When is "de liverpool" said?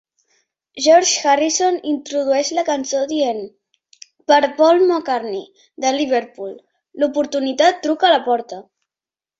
5.87-6.61